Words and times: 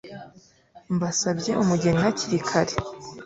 mbasabye 0.95 1.51
umugeni 1.61 1.99
hakiri 2.03 2.39
kare” 2.49 2.73